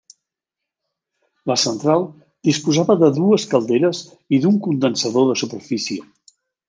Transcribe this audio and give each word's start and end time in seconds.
La 1.51 1.57
central 1.63 2.07
disposava 2.49 2.95
de 3.03 3.09
dues 3.19 3.45
calderes 3.53 4.01
i 4.39 4.41
d'un 4.47 4.59
condensador 4.69 5.29
de 5.31 5.37
superfície. 5.43 6.01